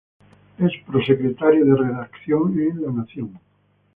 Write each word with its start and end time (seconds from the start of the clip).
Es 0.57 0.71
prosecretario 0.87 1.63
de 1.63 1.75
Redacción 1.77 2.59
en 2.59 2.81
"La 2.81 2.91
Nación". 2.91 3.39